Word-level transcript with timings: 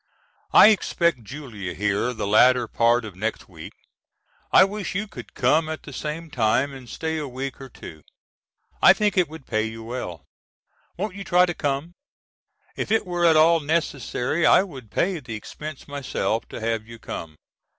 I 0.51 0.69
expect 0.69 1.23
Julia 1.25 1.75
here 1.75 2.11
the 2.11 2.25
latter 2.25 2.67
part 2.67 3.05
of 3.05 3.15
next 3.15 3.47
week. 3.47 3.75
I 4.51 4.63
wish 4.63 4.95
you 4.95 5.07
could 5.07 5.35
come 5.35 5.69
at 5.69 5.83
the 5.83 5.93
same 5.93 6.31
time 6.31 6.73
and 6.73 6.89
stay 6.89 7.19
a 7.19 7.27
week 7.27 7.61
or 7.61 7.69
two. 7.69 8.01
I 8.81 8.93
think 8.93 9.15
it 9.15 9.29
would 9.29 9.45
pay 9.45 9.65
you 9.65 9.83
well. 9.83 10.25
Won't 10.97 11.13
you 11.13 11.23
try 11.23 11.45
to 11.45 11.53
come? 11.53 11.93
If 12.75 12.91
it 12.91 13.05
were 13.05 13.25
at 13.27 13.37
all 13.37 13.59
necessary 13.59 14.43
I 14.43 14.63
would 14.63 14.89
pay 14.89 15.19
the 15.19 15.35
expense 15.35 15.87
myself 15.87 16.47
to 16.49 16.59
have 16.59 16.87
you 16.87 16.97
come. 16.97 17.35